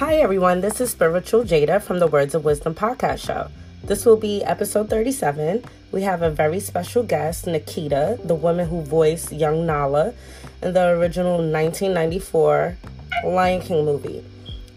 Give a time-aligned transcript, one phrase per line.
[0.00, 0.62] Hi, everyone.
[0.62, 3.50] This is Spiritual Jada from the Words of Wisdom podcast show.
[3.84, 5.62] This will be episode 37.
[5.92, 10.14] We have a very special guest, Niketa, the woman who voiced young Nala
[10.62, 12.78] in the original 1994
[13.26, 14.24] Lion King movie.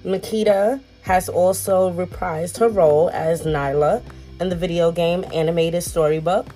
[0.03, 4.03] Niketa has also reprised her role as Nala
[4.41, 6.47] in the video game animated storybook,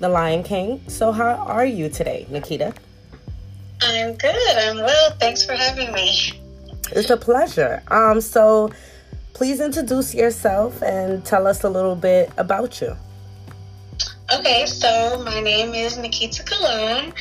[0.00, 0.80] The Lion King.
[0.88, 2.74] So, how are you today, Niketa?
[3.82, 4.56] I'm good.
[4.56, 5.10] I'm well.
[5.20, 6.40] Thanks for having me.
[6.94, 7.82] It's a pleasure.
[7.88, 8.70] Um, so
[9.32, 12.96] please introduce yourself and tell us a little bit about you.
[14.32, 17.12] Okay, so my name is Niketa Calame,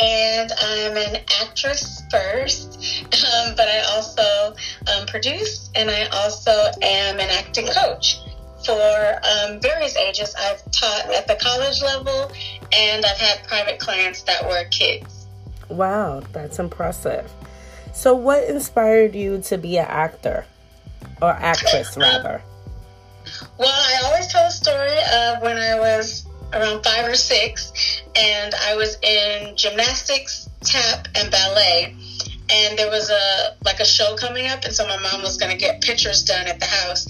[0.00, 4.56] and I'm an actress first, um, but I also
[4.92, 6.50] um, produce and I also
[6.82, 8.20] am an acting coach
[8.64, 10.34] for um, various ages.
[10.36, 12.32] I've taught at the college level,
[12.72, 15.26] and I've had private clients that were kids.
[15.68, 17.30] Wow, that's impressive.
[17.98, 20.46] So, what inspired you to be an actor
[21.20, 22.40] or actress, rather?
[23.58, 27.72] Well, I always tell a story of when I was around five or six,
[28.14, 31.96] and I was in gymnastics, tap, and ballet.
[32.48, 35.50] And there was a like a show coming up, and so my mom was going
[35.50, 37.04] to get pictures done at the house.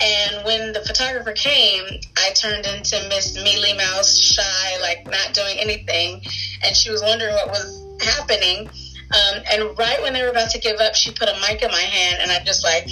[0.00, 1.84] And when the photographer came,
[2.18, 6.20] I turned into Miss Mealy Mouse, shy, like not doing anything,
[6.64, 8.68] and she was wondering what was happening.
[9.12, 11.70] Um, and right when they were about to give up, she put a mic in
[11.70, 12.86] my hand, and I just like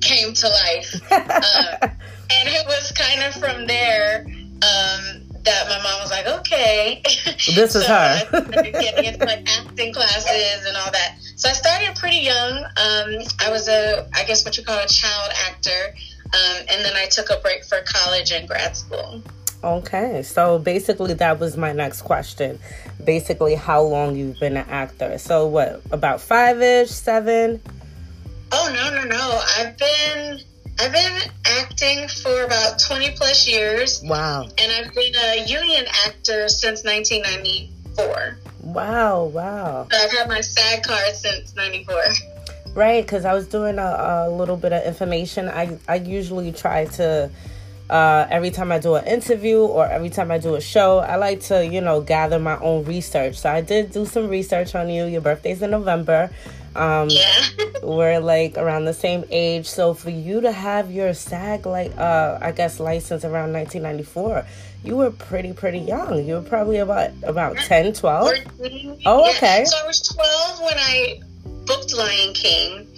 [0.00, 0.94] came to life.
[1.10, 4.26] uh, and it was kind of from there
[4.62, 7.02] um, that my mom was like, "Okay,
[7.54, 11.16] this is so her." I started getting into like acting classes and all that.
[11.36, 12.64] So I started pretty young.
[12.64, 15.94] Um, I was a, I guess what you call a child actor,
[16.34, 19.22] um, and then I took a break for college and grad school.
[19.64, 22.58] Okay, so basically that was my next question.
[23.04, 25.18] Basically, how long you've been an actor?
[25.18, 27.60] So what, about five ish, seven?
[28.50, 29.40] Oh no, no, no!
[29.58, 30.40] I've been
[30.80, 34.02] I've been acting for about twenty plus years.
[34.04, 34.48] Wow!
[34.58, 38.38] And I've been a union actor since 1994.
[38.62, 39.24] Wow!
[39.24, 39.86] Wow!
[39.90, 41.94] So I've had my SAG card since '94.
[42.74, 45.48] Right, because I was doing a, a little bit of information.
[45.48, 47.30] I I usually try to
[47.90, 51.16] uh, every time I do an interview or every time I do a show, I
[51.16, 53.38] like to, you know, gather my own research.
[53.38, 55.04] So I did do some research on you.
[55.04, 56.30] Your birthday's in November.
[56.74, 57.44] Um, yeah.
[57.82, 59.66] we're like around the same age.
[59.66, 64.46] So for you to have your SAG, like, uh, I guess, license around 1994,
[64.84, 66.24] you were pretty, pretty young.
[66.24, 68.32] You were probably about, about 10, 12.
[69.06, 69.64] Oh, okay.
[69.66, 71.20] So I was 12 when I
[71.66, 72.88] booked Lion King.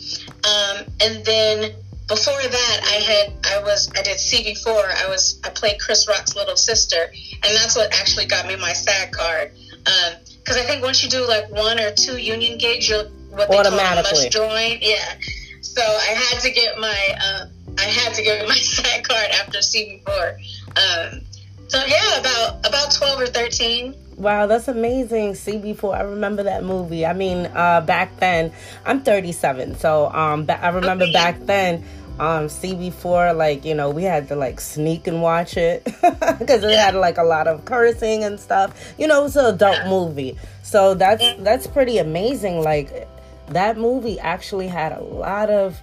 [0.44, 1.72] Um, and then
[2.06, 6.36] before that I had I was I did CB4 I was I played Chris Rock's
[6.36, 7.10] little sister
[7.42, 9.52] and that's what actually got me my SAG card.
[9.84, 13.50] Because um, I think once you do like one or two union gigs you'll what
[13.50, 14.78] they automatically call must join.
[14.80, 15.14] Yeah.
[15.60, 17.46] So I had to get my uh,
[17.78, 20.36] I had to get my SAG card after CB4
[20.76, 21.20] um,
[21.68, 25.32] so yeah about about 12 or 13 Wow, that's amazing.
[25.32, 27.04] CB4, I remember that movie.
[27.04, 28.52] I mean, uh, back then,
[28.84, 31.84] I'm 37, so um, I remember back then,
[32.20, 35.84] um, CB4, like you know, we had to like sneak and watch it
[36.38, 38.94] because it had like a lot of cursing and stuff.
[38.98, 42.62] You know, it was an adult movie, so that's that's pretty amazing.
[42.62, 43.08] Like
[43.48, 45.80] that movie actually had a lot of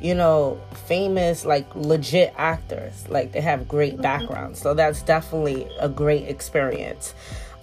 [0.00, 3.08] you know, famous, like legit actors.
[3.08, 4.60] Like they have great backgrounds.
[4.60, 7.14] So that's definitely a great experience.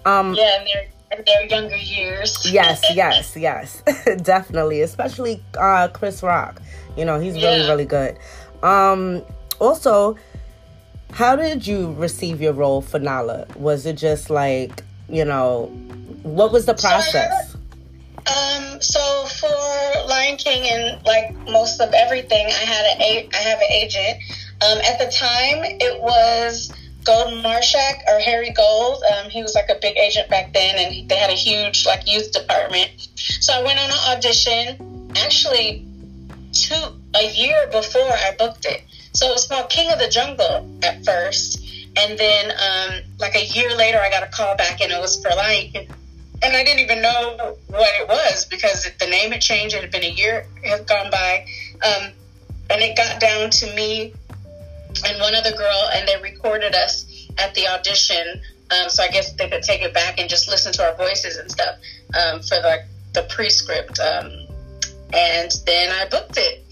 [0.06, 2.50] Um, yeah, in their, in their younger years.
[2.50, 3.82] yes, yes, yes,
[4.22, 4.80] definitely.
[4.80, 6.62] Especially uh, Chris Rock.
[6.96, 7.68] You know, he's really, yeah.
[7.68, 8.16] really good.
[8.62, 9.22] Um,
[9.58, 10.16] also,
[11.12, 13.46] how did you receive your role for Nala?
[13.56, 15.66] Was it just like, you know,
[16.22, 17.52] what was the process?
[17.52, 17.58] So
[18.26, 23.58] um, so for Lion King and like most of everything, I had a I have
[23.58, 24.18] an agent.
[24.62, 26.72] Um, at the time, it was
[27.06, 29.02] Gold Marshak or Harry Gold.
[29.04, 32.10] Um, he was like a big agent back then, and they had a huge like
[32.10, 32.90] youth department.
[33.40, 35.12] So I went on an audition.
[35.16, 35.86] Actually,
[36.52, 36.82] two
[37.14, 38.82] a year before I booked it.
[39.12, 41.64] So it was called King of the Jungle at first,
[41.96, 45.22] and then um, like a year later, I got a call back, and it was
[45.22, 45.74] for like,
[46.42, 49.74] and I didn't even know what it was because the name had changed.
[49.74, 51.46] It had been a year had gone by,
[51.82, 52.10] um,
[52.68, 54.12] and it got down to me
[55.04, 57.04] and one other girl, and they recorded us
[57.38, 58.40] at the audition.
[58.70, 61.36] Um, so I guess they could take it back and just listen to our voices
[61.36, 61.76] and stuff
[62.14, 63.98] um, for the the pre-script.
[64.00, 64.30] Um,
[65.12, 66.64] and then I booked it.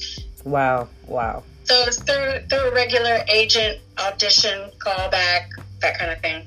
[0.44, 0.88] Wow!
[1.06, 1.42] Wow!
[1.64, 5.48] So it's through through a regular agent audition, callback,
[5.80, 6.46] that kind of thing.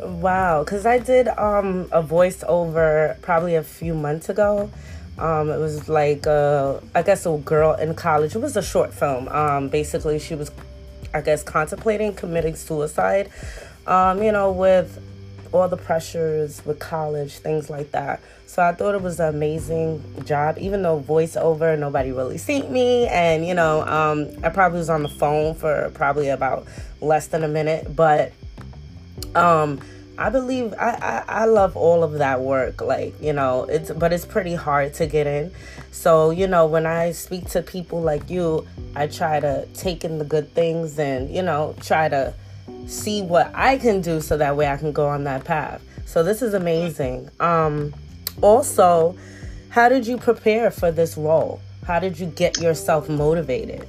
[0.00, 4.70] Wow, because I did um, a voiceover probably a few months ago
[5.18, 8.34] Um, it was like a, I guess a girl in college.
[8.34, 9.28] It was a short film.
[9.28, 10.50] Um, basically, she was,
[11.14, 13.30] I guess, contemplating committing suicide.
[13.86, 15.00] Um, you know, with
[15.52, 18.20] all the pressures with college, things like that.
[18.46, 23.06] So I thought it was an amazing job, even though voiceover, nobody really seen me.
[23.06, 26.66] And, you know, um, I probably was on the phone for probably about
[27.00, 27.94] less than a minute.
[27.94, 28.32] But
[29.34, 29.80] um,
[30.16, 32.80] I believe I, I, I love all of that work.
[32.80, 35.50] Like, you know, it's but it's pretty hard to get in.
[35.90, 40.18] So, you know, when I speak to people like you, I try to take in
[40.18, 42.34] the good things and, you know, try to
[42.86, 45.82] see what I can do so that way I can go on that path.
[46.06, 47.30] So this is amazing.
[47.40, 47.94] Um
[48.40, 49.16] also,
[49.70, 51.60] how did you prepare for this role?
[51.86, 53.86] How did you get yourself motivated?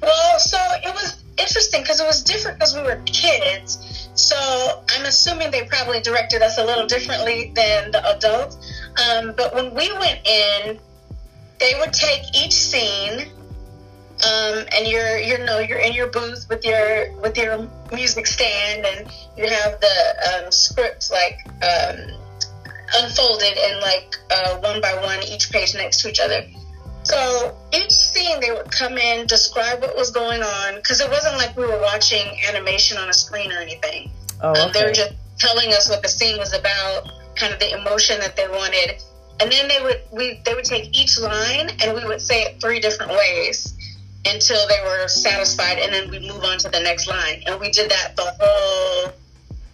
[0.00, 4.01] Well, so it was interesting because it was different because we were kids.
[4.32, 8.56] So I'm assuming they probably directed us a little differently than the adults.
[8.96, 10.80] Um, but when we went in,
[11.58, 13.30] they would take each scene
[14.24, 18.86] um, and you're you know you're in your booth with your with your music stand
[18.86, 21.98] and you have the um, script like um,
[22.94, 26.42] unfolded and like uh, one by one each page next to each other
[27.02, 31.36] so each scene they would come in describe what was going on because it wasn't
[31.36, 34.10] like we were watching animation on a screen or anything
[34.42, 37.76] Oh, um, they were just telling us what the scene was about kind of the
[37.78, 39.00] emotion that they wanted
[39.40, 42.60] and then they would we they would take each line and we would say it
[42.60, 43.74] three different ways
[44.26, 47.70] until they were satisfied and then we move on to the next line and we
[47.70, 49.12] did that the whole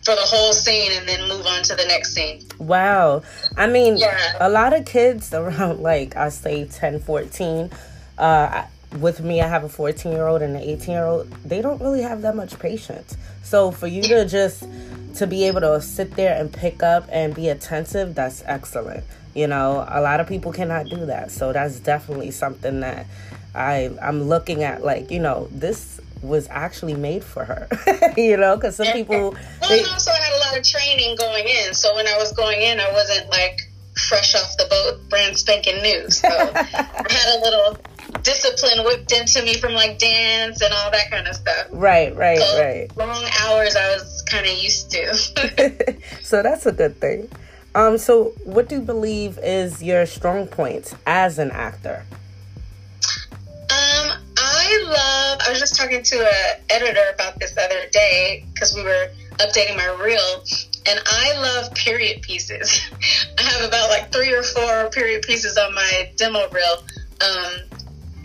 [0.05, 3.23] for the whole scene and then move on to the next scene Wow.
[3.57, 4.37] I mean, Yeah.
[4.41, 7.71] a lot of kids around like I say 10, 14,
[8.17, 11.31] uh I- with me I have a 14 year old and an 18 year old.
[11.45, 13.17] They don't really have that much patience.
[13.43, 14.69] So for you to just
[15.17, 19.05] to be able to sit there and pick up and be attentive, that's excellent.
[19.35, 21.31] You know, a lot of people cannot do that.
[21.31, 23.07] So that's definitely something that
[23.55, 27.69] I I'm looking at like, you know, this was actually made for her.
[28.17, 31.47] you know, cuz some people well they, also i had a lot of training going
[31.47, 33.61] in so when i was going in i wasn't like
[34.09, 37.79] fresh off the boat brand spanking new so i had a little
[38.23, 42.39] discipline whipped into me from like dance and all that kind of stuff right, right,
[42.39, 42.97] so right.
[42.97, 45.15] long hours i was kind of used to
[46.23, 47.29] so that's a good thing.
[47.75, 52.05] Um, so what do you believe is your strong points as an actor?
[53.71, 55.41] Um, I love.
[55.47, 59.09] I was just talking to a editor about this the other day because we were
[59.37, 60.45] updating my reel,
[60.89, 62.81] and I love period pieces.
[63.39, 66.83] I have about like three or four period pieces on my demo reel,
[67.21, 67.78] um,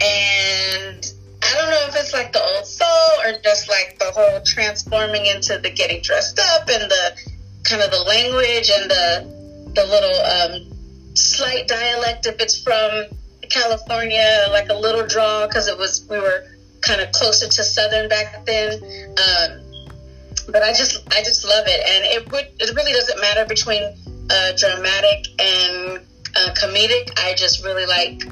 [0.04, 4.42] and I don't know if it's like the old soul or just like the whole
[4.46, 7.34] transforming into the getting dressed up and the
[7.64, 9.34] kind of the language and the
[9.76, 13.06] the little um, slight dialect if it's from
[13.50, 16.46] California, like a little draw because it was we were
[16.82, 18.74] kind of closer to southern back then.
[18.74, 19.62] Um,
[20.52, 23.84] but I just I just love it, and it would it really doesn't matter between
[24.30, 26.00] uh, dramatic and
[26.36, 27.12] uh, comedic.
[27.18, 28.24] I just really like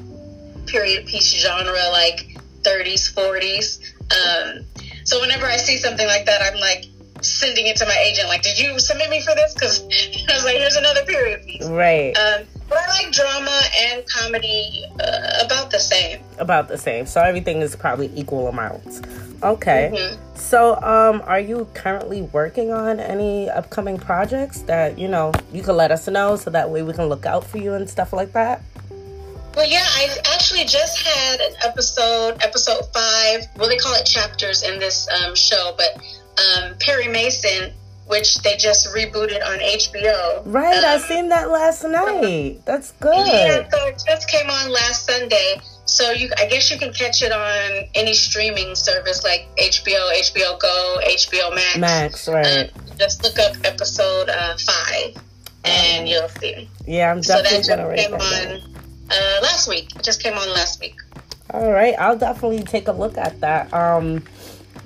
[0.66, 2.26] period piece genre, like
[2.62, 3.78] 30s, 40s.
[4.12, 4.64] Um,
[5.04, 6.84] so whenever I see something like that, I'm like
[7.22, 9.80] sending it to my agent, like, "Did you submit me for this?" Because
[10.28, 14.84] I was like, "Here's another period piece." Right, Um, but I like drama and comedy
[15.00, 16.20] uh, about the same.
[16.38, 17.06] about the same.
[17.06, 19.00] So everything is probably equal amounts.
[19.42, 19.90] Okay.
[19.92, 20.18] Mhm.
[20.38, 25.76] So, um, are you currently working on any upcoming projects that you know you can
[25.76, 28.32] let us know so that way we can look out for you and stuff like
[28.32, 28.62] that?
[29.54, 33.46] Well, yeah, I actually just had an episode, episode five.
[33.56, 36.02] Well, they call it chapters in this um, show, but
[36.40, 37.72] um, Perry Mason,
[38.06, 40.42] which they just rebooted on HBO.
[40.46, 42.60] Right, I Um, seen that last night.
[42.64, 43.14] That's good.
[43.26, 45.60] Yeah, so it just came on last Sunday.
[45.84, 50.58] So you, I guess you can catch it on any streaming service like HBO, HBO
[50.58, 51.76] Go, HBO Max.
[51.78, 52.72] Max, right?
[52.74, 55.16] Um, just look up episode uh, five,
[55.64, 56.70] and you'll see.
[56.86, 58.20] Yeah, I'm So that definitely just gonna came that
[58.54, 58.71] on down.
[59.12, 59.94] Uh, last week.
[59.94, 60.96] It just came on last week.
[61.50, 63.72] All right, I'll definitely take a look at that.
[63.74, 64.24] Um,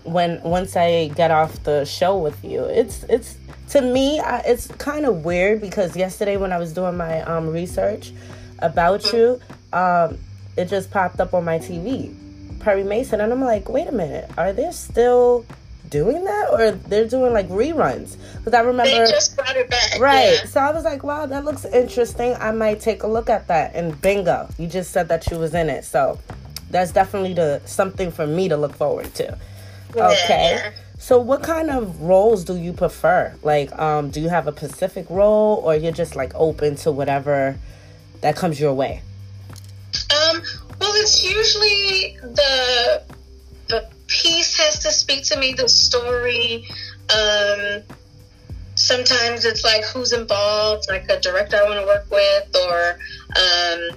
[0.03, 3.37] when once I get off the show with you, it's it's
[3.71, 7.49] to me I, it's kind of weird because yesterday when I was doing my um
[7.49, 8.13] research
[8.61, 9.41] about you,
[9.73, 10.19] um,
[10.57, 12.15] it just popped up on my TV,
[12.61, 15.45] Perry Mason, and I'm like, wait a minute, are they still
[15.91, 18.17] doing that or they're doing like reruns?
[18.39, 19.99] Because I remember They just brought it back.
[19.99, 20.39] Right.
[20.41, 20.47] yeah.
[20.47, 22.35] So I was like, wow, that looks interesting.
[22.35, 23.75] I might take a look at that.
[23.75, 25.85] And bingo, you just said that you was in it.
[25.85, 26.19] So
[26.71, 29.39] that's definitely the something for me to look forward to.
[29.95, 30.59] Okay.
[30.63, 30.71] Yeah.
[30.99, 33.35] So what kind of roles do you prefer?
[33.43, 37.59] Like, um, do you have a specific role or you're just like open to whatever
[38.23, 39.03] that comes your way?
[40.11, 40.43] Um,
[40.81, 43.03] well, it's usually the
[44.07, 46.67] piece has to speak to me, the story.
[47.11, 47.83] Um,
[48.75, 52.99] sometimes it's like who's involved, like a director I want to work with, or
[53.37, 53.97] um,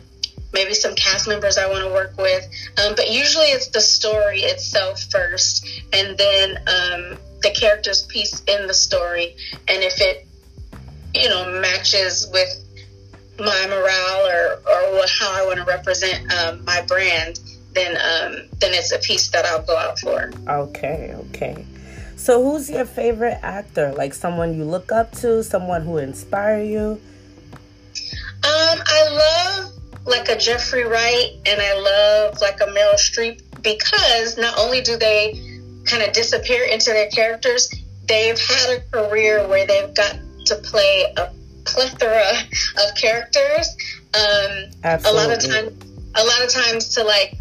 [0.54, 2.44] maybe some cast members I want to work with.
[2.84, 8.68] Um, but usually it's the story itself first, and then um, the character's piece in
[8.68, 9.36] the story.
[9.68, 10.28] And if it,
[11.14, 12.66] you know, matches with
[13.40, 17.40] my morale or, or how I want to represent um, my brand,
[17.74, 20.32] then um, then it's a piece that I'll go out for.
[20.48, 21.66] Okay, okay.
[22.16, 23.94] So who's your favorite actor?
[23.94, 27.00] Like someone you look up to, someone who inspire you?
[28.44, 29.72] Um, I love
[30.06, 34.98] like a Jeffrey Wright and I love like a Meryl Streep because not only do
[34.98, 35.40] they
[35.86, 37.74] kind of disappear into their characters,
[38.08, 41.32] they've had a career where they've got to play a
[41.64, 42.32] plethora
[42.84, 43.76] of characters.
[44.14, 45.72] Um, a lot of times,
[46.16, 47.38] a lot of times to like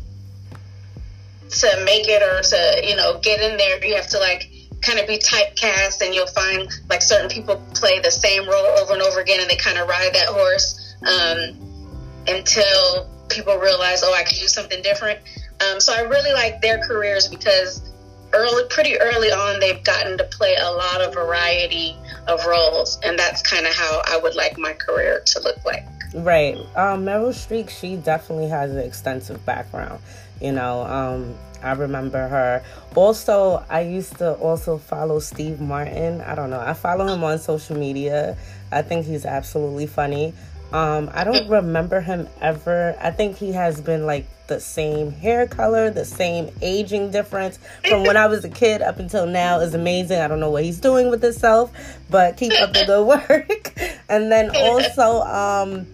[1.51, 4.51] to make it or to you know get in there, you have to like
[4.81, 8.93] kind of be typecast, and you'll find like certain people play the same role over
[8.93, 10.85] and over again, and they kind of ride that horse.
[11.07, 11.69] Um,
[12.27, 15.21] until people realize, oh, I can do something different.
[15.61, 17.93] Um, so I really like their careers because
[18.33, 23.19] early, pretty early on, they've gotten to play a lot of variety of roles, and
[23.19, 25.85] that's kind of how I would like my career to look like.
[26.15, 26.57] Right.
[26.77, 30.01] Um, Meryl Streep, she definitely has an extensive background.
[30.41, 32.63] You know, um, I remember her.
[32.95, 36.21] Also, I used to also follow Steve Martin.
[36.21, 36.61] I don't know.
[36.61, 38.37] I follow him on social media.
[38.71, 40.35] I think he's absolutely funny.
[40.73, 42.97] Um, I don't remember him ever.
[43.01, 48.05] I think he has been like the same hair color, the same aging difference from
[48.05, 50.21] when I was a kid up until now is amazing.
[50.21, 51.73] I don't know what he's doing with himself,
[52.11, 53.73] but keep up the good work.
[54.09, 55.87] and then also, um,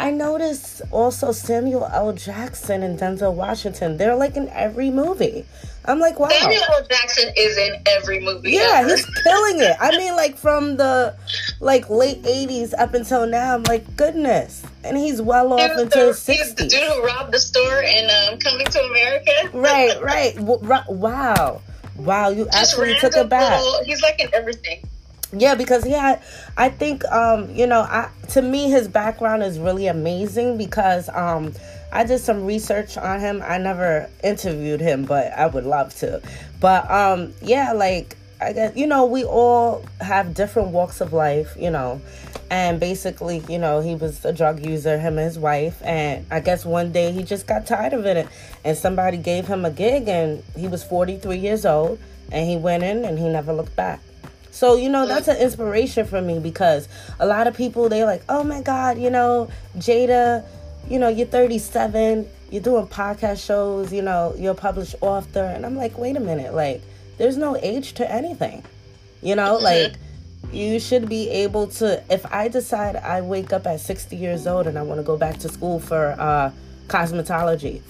[0.00, 2.14] I noticed also Samuel L.
[2.14, 3.98] Jackson and Denzel Washington.
[3.98, 5.44] They're like in every movie.
[5.84, 6.30] I'm like, wow.
[6.30, 6.86] Samuel L.
[6.90, 8.52] Jackson is in every movie.
[8.52, 8.88] Yeah, ever.
[8.88, 9.76] he's killing it.
[9.78, 11.14] I mean, like from the
[11.60, 13.54] like late '80s up until now.
[13.54, 16.32] I'm like, goodness, and he's well off the, his 60s.
[16.32, 19.50] He's the dude who robbed the store in um, Coming to America.
[19.52, 20.40] right, right.
[20.88, 21.60] Wow,
[21.96, 22.28] wow.
[22.30, 23.60] You Just actually took it back.
[23.60, 24.82] Little, he's like in everything.
[25.32, 26.22] Yeah, because he had,
[26.56, 31.52] I think, um, you know, I, to me, his background is really amazing because um,
[31.92, 33.40] I did some research on him.
[33.44, 36.20] I never interviewed him, but I would love to.
[36.60, 41.54] But um, yeah, like, I guess, you know, we all have different walks of life,
[41.58, 42.00] you know,
[42.50, 46.40] and basically, you know, he was a drug user, him and his wife, and I
[46.40, 48.26] guess one day he just got tired of it,
[48.64, 52.00] and somebody gave him a gig, and he was 43 years old,
[52.32, 54.00] and he went in and he never looked back.
[54.50, 56.88] So, you know, that's an inspiration for me because
[57.18, 60.44] a lot of people, they're like, oh my God, you know, Jada,
[60.88, 65.44] you know, you're 37, you're doing podcast shows, you know, you're a published author.
[65.44, 66.82] And I'm like, wait a minute, like,
[67.18, 68.64] there's no age to anything.
[69.22, 69.92] You know, like,
[70.52, 74.66] you should be able to, if I decide I wake up at 60 years old
[74.66, 76.50] and I want to go back to school for uh,
[76.88, 77.82] cosmetology,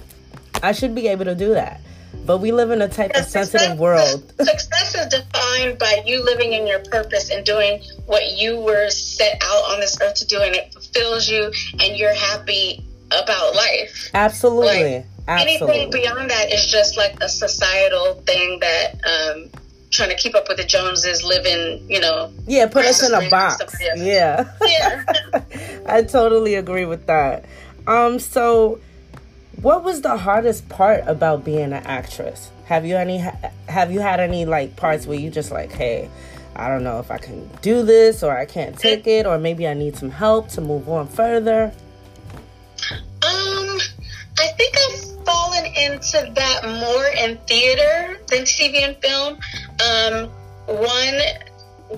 [0.62, 1.80] I should be able to do that.
[2.26, 4.32] But we live in a type of sensitive world.
[4.40, 9.42] Success is defined by you living in your purpose and doing what you were set
[9.42, 14.10] out on this earth to do, and it fulfills you, and you're happy about life.
[14.14, 14.96] Absolutely.
[14.96, 15.76] Like, Absolutely.
[15.76, 19.50] Anything beyond that is just like a societal thing that um,
[19.90, 22.32] trying to keep up with the Joneses, living, you know.
[22.46, 23.76] Yeah, put us in a box.
[23.96, 24.50] Yeah.
[24.66, 25.04] Yeah.
[25.86, 27.44] I totally agree with that.
[27.86, 28.80] Um, so
[29.62, 32.50] what was the hardest part about being an actress?
[32.64, 33.18] Have you any
[33.68, 36.08] have you had any like parts where you just like, hey,
[36.56, 39.66] I don't know if I can do this or I can't take it or maybe
[39.66, 41.72] I need some help to move on further?
[43.22, 43.78] Um,
[44.38, 49.38] I think I've fallen into that more in theater than TV and film.
[49.84, 50.30] Um,
[50.66, 51.20] one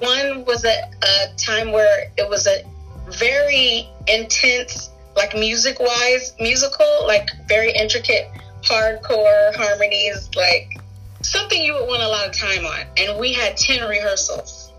[0.01, 2.65] one was a, a time where it was a
[3.11, 8.31] very intense like music wise, musical, like very intricate,
[8.63, 10.81] hardcore harmonies, like
[11.23, 12.81] something you would want a lot of time on.
[12.97, 14.73] And we had 10 rehearsals.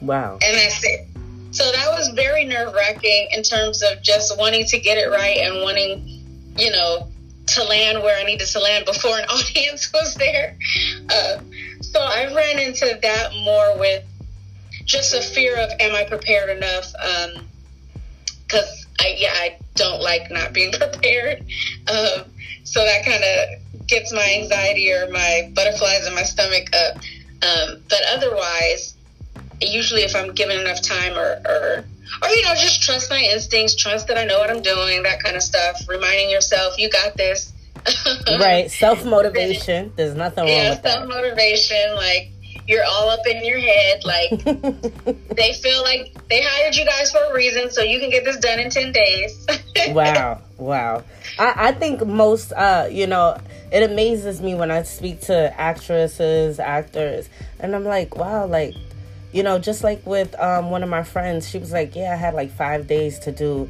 [0.00, 0.38] Wow.
[0.42, 1.08] And that's it.
[1.52, 5.36] So that was very nerve wracking in terms of just wanting to get it right
[5.38, 6.24] and wanting,
[6.56, 7.08] you know,
[7.46, 10.56] to land where I needed to land before an audience was there.
[11.10, 11.38] Uh,
[11.80, 14.04] so I ran into that more with
[14.84, 16.92] just a fear of, am I prepared enough?
[18.46, 21.40] Because um, I yeah, I don't like not being prepared.
[21.88, 22.24] Um,
[22.64, 26.96] so that kind of gets my anxiety or my butterflies in my stomach up.
[27.42, 28.94] Um, but otherwise,
[29.60, 31.84] usually if I'm given enough time or, or
[32.22, 35.22] or you know, just trust my instincts, trust that I know what I'm doing, that
[35.22, 35.80] kind of stuff.
[35.88, 37.52] Reminding yourself, you got this.
[38.38, 39.92] right, self motivation.
[39.96, 40.92] There's nothing wrong yeah, with that.
[40.94, 41.94] self motivation.
[41.96, 42.31] Like
[42.66, 44.04] you're all up in your head.
[44.04, 44.30] Like
[45.36, 48.38] they feel like they hired you guys for a reason, so you can get this
[48.38, 49.46] done in ten days.
[49.88, 51.04] wow, wow.
[51.38, 53.38] I, I think most, uh, you know,
[53.72, 57.28] it amazes me when I speak to actresses, actors,
[57.58, 58.74] and I'm like, wow, like,
[59.32, 62.16] you know, just like with um, one of my friends, she was like, yeah, I
[62.16, 63.68] had like five days to do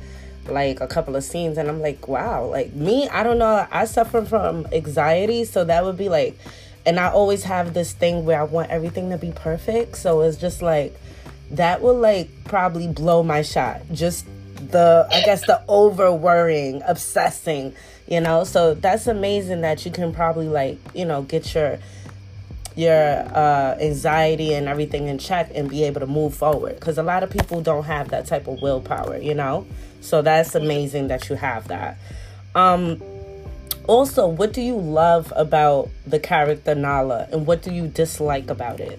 [0.49, 3.85] like a couple of scenes and I'm like, wow, like me, I don't know, I
[3.85, 6.37] suffer from anxiety, so that would be like
[6.85, 9.97] and I always have this thing where I want everything to be perfect.
[9.97, 10.95] So it's just like
[11.53, 13.83] that will like probably blow my shot.
[13.93, 14.27] Just
[14.71, 17.75] the I guess the over worrying, obsessing,
[18.07, 18.45] you know.
[18.45, 21.79] So that's amazing that you can probably like, you know, get your
[22.75, 22.95] your
[23.35, 27.23] uh, anxiety and everything in check and be able to move forward because a lot
[27.23, 29.67] of people don't have that type of willpower you know
[30.01, 31.99] so that's amazing that you have that
[32.55, 32.99] um
[33.87, 38.81] also, what do you love about the character Nala and what do you dislike about
[38.81, 38.99] it?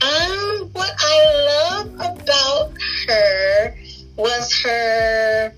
[0.00, 2.72] Um, what I love about
[3.08, 3.76] her
[4.16, 5.54] was her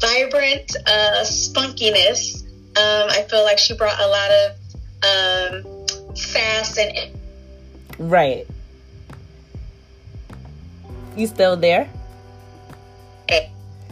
[0.00, 2.42] vibrant uh, spunkiness.
[2.76, 7.18] Um, I feel like she brought a lot of um, sass and.
[7.98, 8.46] Right.
[11.16, 11.88] You still there?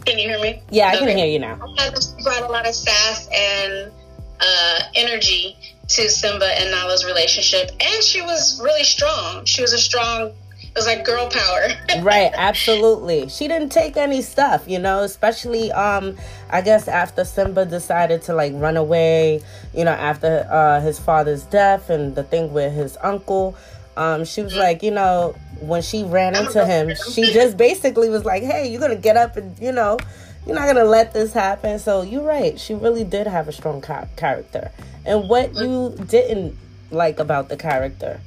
[0.05, 0.61] Can you hear me?
[0.69, 1.05] Yeah, I okay.
[1.07, 1.55] can hear you now.
[1.55, 3.91] Brought a lot of sass and
[4.39, 5.57] uh, energy
[5.87, 9.45] to Simba and Nala's relationship, and she was really strong.
[9.45, 10.31] She was a strong.
[10.61, 11.67] It was like girl power.
[12.01, 13.29] right, absolutely.
[13.29, 16.17] She didn't take any stuff, you know, especially um
[16.49, 19.41] I guess after Simba decided to like run away,
[19.73, 23.55] you know, after uh his father's death and the thing with his uncle.
[23.97, 24.61] Um, she was mm-hmm.
[24.61, 28.81] like, you know, when she ran into him, she just basically was like, "Hey, you're
[28.81, 29.97] gonna get up and you know,
[30.45, 32.59] you're not gonna let this happen." So you're right.
[32.59, 34.71] She really did have a strong ca- character.
[35.05, 36.57] And what you didn't
[36.91, 38.19] like about the character?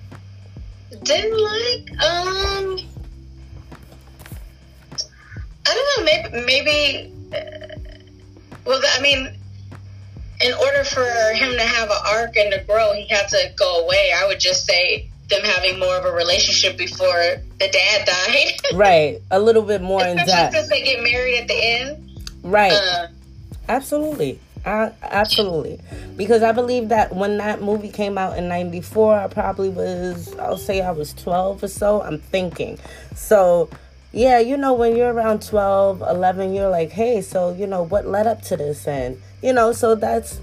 [1.03, 1.90] Didn't like?
[2.03, 2.79] Um,
[5.66, 6.05] I don't know.
[6.05, 7.12] Maybe, maybe.
[7.35, 7.74] Uh,
[8.64, 9.35] well, I mean,
[10.40, 13.85] in order for him to have an arc and to grow, he had to go
[13.85, 14.12] away.
[14.16, 18.53] I would just say them having more of a relationship before the dad died.
[18.75, 20.55] right, a little bit more in depth.
[20.55, 22.31] Since they get married at the end.
[22.43, 22.73] Right.
[22.73, 23.09] Uh,
[23.69, 24.41] absolutely.
[24.64, 25.81] Uh, absolutely.
[26.17, 30.59] Because I believe that when that movie came out in 94, I probably was, I'll
[30.59, 32.03] say I was 12 or so.
[32.03, 32.79] I'm thinking.
[33.14, 33.71] So,
[34.12, 38.07] yeah, you know, when you're around 12, 11, you're like, hey, so, you know, what
[38.07, 38.87] led up to this?
[38.87, 40.41] And, you know, so that's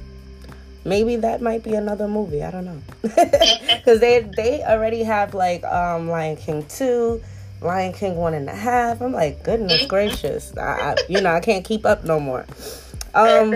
[0.85, 2.43] maybe that might be another movie.
[2.43, 7.21] I don't know, because they they already have like um Lion King two,
[7.61, 9.01] Lion King one and a half.
[9.01, 9.87] I'm like, goodness mm-hmm.
[9.87, 12.45] gracious, I, I, you know I can't keep up no more.
[13.13, 13.55] Um.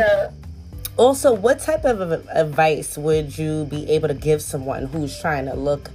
[0.95, 5.53] Also, what type of advice would you be able to give someone who's trying to
[5.53, 5.89] look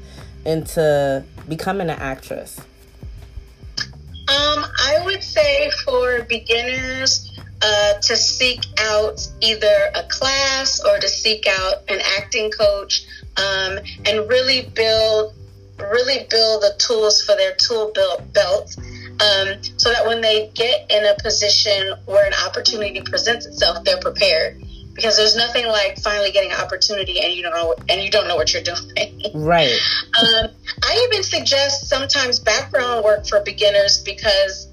[0.46, 2.60] into becoming an actress?
[4.26, 7.33] Um, I would say for beginners,
[7.64, 13.06] uh, to seek out either a class or to seek out an acting coach
[13.38, 15.34] um, and really build
[15.78, 17.90] really build the tools for their tool
[18.32, 18.76] belt
[19.20, 24.00] um, so that when they get in a position where an opportunity presents itself they're
[24.00, 24.60] prepared.
[24.94, 28.28] Because there's nothing like finally getting an opportunity and you don't know and you don't
[28.28, 29.20] know what you're doing.
[29.34, 29.72] Right.
[30.20, 30.50] Um,
[30.84, 34.68] i even suggest sometimes background work for beginners because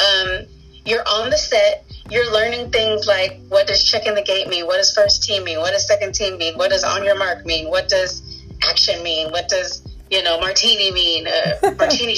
[0.00, 0.46] um,
[0.84, 4.66] you're on the set you're learning things like what does checking the gate mean?
[4.66, 5.58] What does first team mean?
[5.58, 6.58] What does second team mean?
[6.58, 7.70] What does on your mark mean?
[7.70, 9.30] What does action mean?
[9.30, 11.26] What does, you know, martini mean?
[11.26, 12.14] Uh, martini,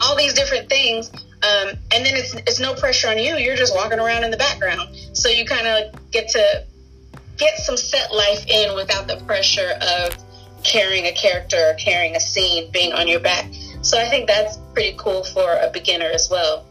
[0.00, 1.10] all these different things.
[1.42, 3.36] Um, and then it's, it's no pressure on you.
[3.36, 4.96] You're just walking around in the background.
[5.12, 6.64] So you kind of get to
[7.36, 10.16] get some set life in without the pressure of
[10.64, 13.52] carrying a character or carrying a scene being on your back.
[13.82, 16.64] So I think that's pretty cool for a beginner as well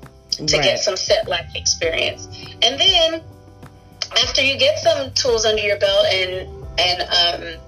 [0.48, 0.64] to right.
[0.64, 2.28] get some set life experience.
[2.62, 3.22] And then
[4.24, 6.48] after you get some tools under your belt and
[6.80, 7.60] and um,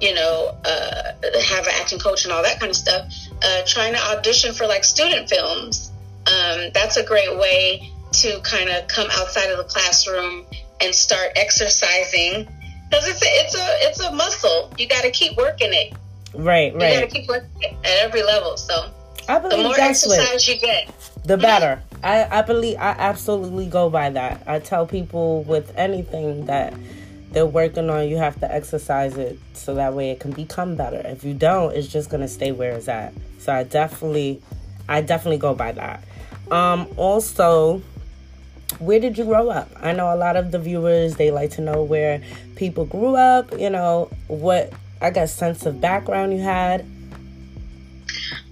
[0.00, 1.12] you know uh,
[1.48, 3.12] have an acting coach and all that kind of stuff,
[3.42, 5.90] uh, trying to audition for like student films.
[6.26, 10.44] Um, that's a great way to kind of come outside of the classroom
[10.80, 12.46] and start exercising
[12.88, 14.72] because it's a, it's a it's a muscle.
[14.78, 15.94] You got to keep working it.
[16.34, 16.94] Right, right.
[16.94, 18.56] You got to keep working it at every level.
[18.56, 18.90] So
[19.28, 20.92] I believe the more exercise you get,
[21.24, 21.82] the better.
[22.02, 24.42] I, I believe I absolutely go by that.
[24.46, 26.74] I tell people with anything that
[27.32, 31.02] they're working on, you have to exercise it so that way it can become better.
[31.04, 33.12] If you don't, it's just gonna stay where it's at.
[33.38, 34.40] So I definitely,
[34.88, 36.04] I definitely go by that.
[36.50, 37.82] Um, also,
[38.78, 39.70] where did you grow up?
[39.80, 42.22] I know a lot of the viewers they like to know where
[42.56, 43.58] people grew up.
[43.58, 46.86] You know what I guess sense of background you had.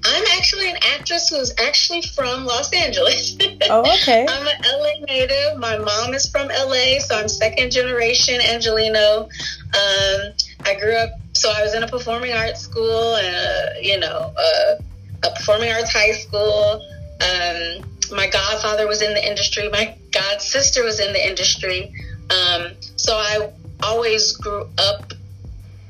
[0.08, 3.36] I'm actually an actress who's actually from Los Angeles.
[3.68, 4.24] Oh, okay.
[4.28, 5.58] I'm an LA native.
[5.58, 9.22] My mom is from LA, so I'm second generation Angelino.
[9.24, 10.32] Um,
[10.64, 14.78] I grew up, so I was in a performing arts school and, you know, a,
[15.26, 16.80] a performing arts high school.
[17.20, 19.68] Um, my godfather was in the industry.
[19.70, 21.92] My god sister was in the industry.
[22.30, 23.50] Um, so I
[23.82, 25.12] always grew up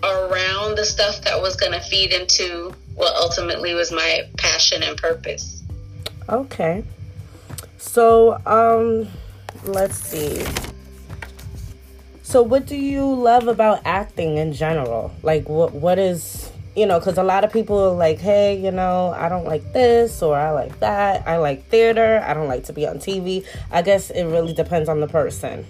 [0.03, 4.97] around the stuff that was going to feed into what ultimately was my passion and
[4.97, 5.63] purpose.
[6.29, 6.83] Okay.
[7.77, 9.07] So, um,
[9.65, 10.45] let's see.
[12.23, 15.15] So, what do you love about acting in general?
[15.23, 16.99] Like, what what is you know?
[16.99, 20.37] Because a lot of people are like, hey, you know, I don't like this or
[20.37, 21.29] I like that.
[21.29, 22.23] I like theater.
[22.27, 23.47] I don't like to be on TV.
[23.71, 25.61] I guess it really depends on the person.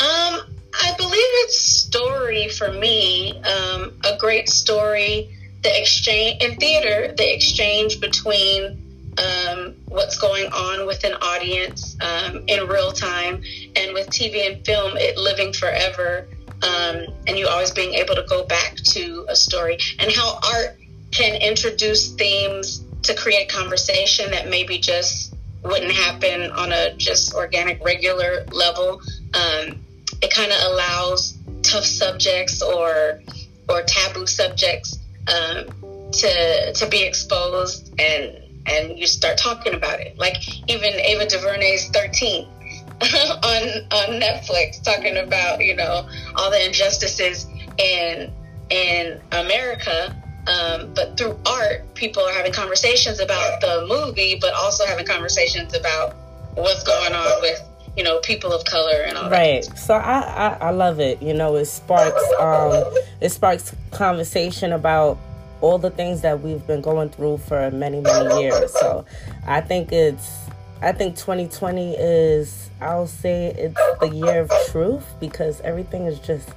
[0.00, 0.40] Um,
[0.74, 3.40] I believe it's story for me.
[3.42, 5.34] Um, a great story.
[5.64, 8.84] The exchange in theater, the exchange between
[9.16, 13.42] um, what's going on with an audience um, in real time,
[13.74, 16.28] and with TV and film, it living forever,
[16.62, 20.76] um, and you always being able to go back to a story, and how art
[21.12, 27.82] can introduce themes to create conversation that maybe just wouldn't happen on a just organic,
[27.82, 29.00] regular level.
[29.32, 29.80] Um,
[30.20, 33.22] it kind of allows tough subjects or
[33.68, 34.93] or taboo subjects
[35.28, 40.18] um, to to be exposed and and you start talking about it.
[40.18, 40.36] Like
[40.70, 42.46] even Ava DuVernay's 13
[43.02, 47.46] on on Netflix talking about, you know, all the injustices
[47.78, 48.32] in
[48.70, 50.16] in America.
[50.46, 55.74] Um, but through art, people are having conversations about the movie, but also having conversations
[55.74, 56.14] about
[56.54, 57.62] what's going on with
[57.96, 59.64] you know people of color and all right.
[59.64, 59.78] That.
[59.78, 61.22] so I, I i love it.
[61.22, 62.82] You know it sparks um
[63.20, 65.18] it sparks conversation about
[65.60, 68.72] all the things that we've been going through for many many years.
[68.72, 69.04] So
[69.46, 70.40] i think it's
[70.82, 76.50] i think 2020 is i'll say it's the year of truth because everything is just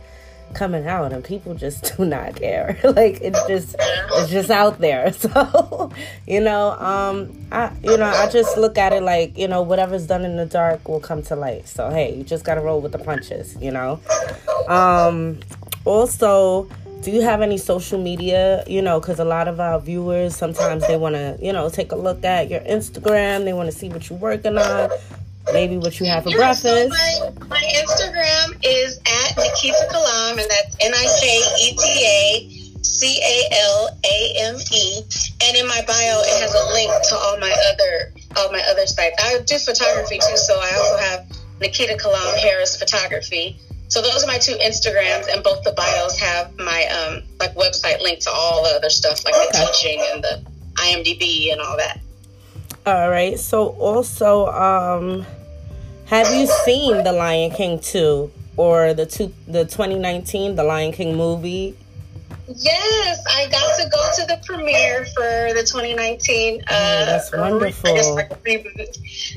[0.53, 2.79] coming out and people just do not care.
[2.83, 5.13] Like it's just it's just out there.
[5.17, 5.91] So
[6.25, 10.05] you know um i you know i just look at it like you know whatever's
[10.07, 11.67] done in the dark will come to light.
[11.67, 13.99] So hey you just gotta roll with the punches you know?
[14.67, 15.39] Um
[15.85, 16.67] also
[17.01, 18.63] do you have any social media?
[18.67, 21.91] You know because a lot of our viewers sometimes they want to you know take
[21.91, 23.43] a look at your instagram.
[23.45, 24.89] They want to see what you're working on
[25.53, 26.93] maybe what you have for Yeah, breakfast
[28.63, 33.89] is at Niketa Calame, and that's N I K E T A C A L
[34.05, 35.01] A M E.
[35.43, 38.85] And in my bio, it has a link to all my other all my other
[38.87, 39.15] sites.
[39.23, 41.19] I do photography too, so I also have
[41.59, 43.59] Niketa Calame Harris Photography.
[43.89, 48.01] So those are my two Instagrams, and both the bios have my um like website
[48.01, 49.65] link to all the other stuff, like the Okay.
[49.71, 50.41] teaching and the
[50.75, 51.99] IMDb and all that.
[52.85, 53.37] All right.
[53.39, 55.25] So also, um,
[56.05, 61.15] have you seen The Lion King two or the two the 2019 The Lion King
[61.15, 61.75] movie?
[62.55, 66.61] Yes, I got to go to the premiere for the 2019.
[66.61, 68.15] Uh, Oh, that's wonderful.
[68.15, 68.31] like.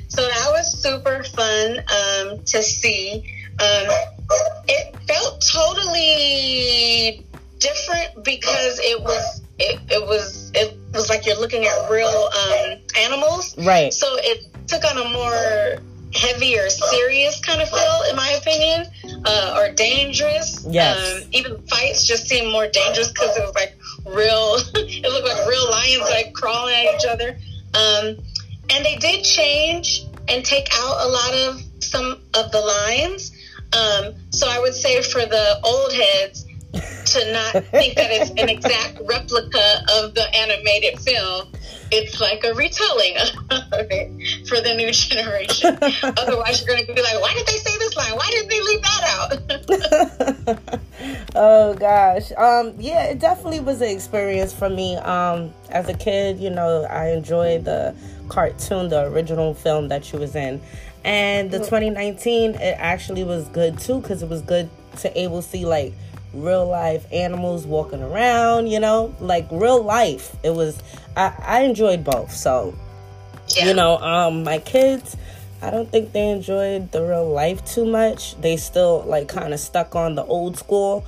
[0.08, 3.24] So that was super fun um, to see.
[3.60, 3.88] Um,
[4.68, 7.24] it felt totally
[7.58, 12.78] different because it was it, it was it was like you're looking at real um,
[12.98, 13.56] animals.
[13.58, 13.92] Right.
[13.92, 15.82] So it took on a more
[16.14, 18.86] heavier, serious kind of feel, in my opinion,
[19.24, 20.64] uh, or dangerous.
[20.68, 21.22] Yes.
[21.22, 24.56] Um, even fights just seemed more dangerous because it was like real.
[24.74, 27.38] it looked like real lions like crawling at each other.
[27.74, 28.16] Um,
[28.70, 33.32] and they did change and take out a lot of some of the lines.
[33.72, 36.46] Um, so I would say for the old heads
[37.12, 41.52] to not think that it's an exact replica of the animated film.
[41.92, 43.16] It's like a retelling
[43.50, 45.76] of it for the new generation.
[46.16, 48.12] Otherwise, you're going to be like, why did they say this line?
[48.12, 49.02] Why did they leave that
[50.60, 50.80] out?
[51.34, 52.32] oh gosh.
[52.36, 54.96] Um yeah, it definitely was an experience for me.
[54.96, 57.94] Um as a kid, you know, I enjoyed the
[58.28, 60.60] cartoon, the original film that she was in.
[61.04, 65.48] And the 2019 it actually was good too cuz it was good to able to
[65.48, 65.94] see like
[66.32, 70.36] real life animals walking around, you know, like real life.
[70.42, 70.78] It was
[71.16, 72.32] I I enjoyed both.
[72.32, 72.74] So,
[73.56, 75.16] you know um my kids
[75.62, 79.60] i don't think they enjoyed the real life too much they still like kind of
[79.60, 81.04] stuck on the old school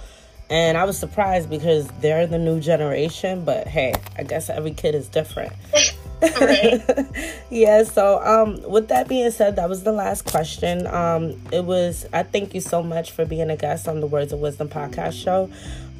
[0.51, 4.95] and i was surprised because they're the new generation but hey i guess every kid
[4.95, 5.53] is different
[7.51, 10.87] yeah, so um with that being said, that was the last question.
[10.87, 14.33] Um it was I thank you so much for being a guest on the Words
[14.33, 15.51] of Wisdom podcast show.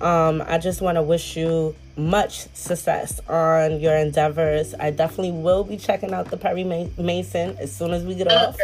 [0.01, 4.75] Um I just want to wish you much success on your endeavors.
[4.79, 8.57] I definitely will be checking out the Perry Mason as soon as we get off.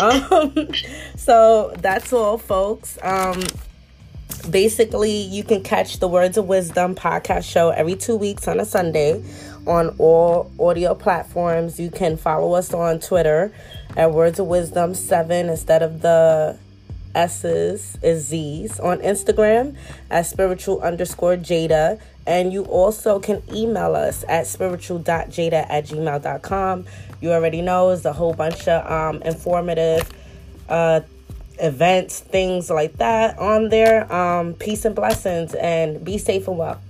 [0.32, 0.68] um,
[1.16, 2.98] so that's all, folks.
[3.02, 3.42] Um,
[4.50, 8.64] basically, you can catch the Words of Wisdom podcast show every two weeks on a
[8.64, 9.22] Sunday
[9.66, 11.80] on all audio platforms.
[11.80, 13.52] You can follow us on Twitter
[13.96, 16.58] at Words of Wisdom 7 instead of the
[17.14, 19.74] S's is Z's on Instagram
[20.10, 21.98] at spiritual underscore Jada.
[22.26, 26.86] And you also can email us at spiritual.jada at gmail.com.
[27.20, 30.10] You already know it's a whole bunch of um, informative
[30.68, 31.00] uh,
[31.60, 34.12] events, things like that on there.
[34.12, 36.80] Um, peace and blessings, and be safe and well.